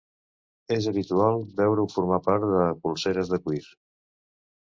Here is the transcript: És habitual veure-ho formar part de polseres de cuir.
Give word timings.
És 0.75 0.85
habitual 0.91 1.35
veure-ho 1.59 1.85
formar 1.97 2.19
part 2.29 2.47
de 2.53 2.63
polseres 2.87 3.31
de 3.35 3.41
cuir. 3.47 3.63